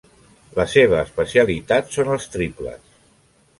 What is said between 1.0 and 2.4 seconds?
especialitat són els